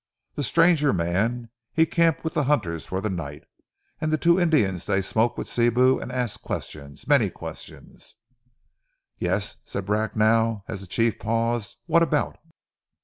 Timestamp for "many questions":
7.07-8.15